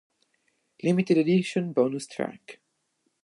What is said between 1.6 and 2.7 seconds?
bonus track